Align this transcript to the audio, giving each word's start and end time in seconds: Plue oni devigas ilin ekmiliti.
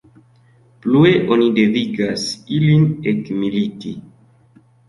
Plue 0.85 1.11
oni 1.35 1.49
devigas 1.59 2.25
ilin 2.57 2.89
ekmiliti. 3.13 3.93